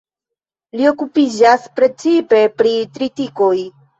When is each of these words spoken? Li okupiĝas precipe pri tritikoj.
Li 0.79 0.87
okupiĝas 0.91 1.67
precipe 1.79 2.39
pri 2.61 2.73
tritikoj. 2.99 3.55